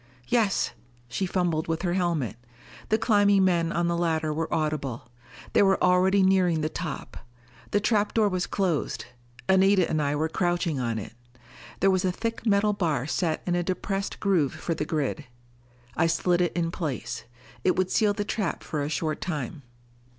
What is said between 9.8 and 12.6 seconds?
and I were crouching on it. There was a thick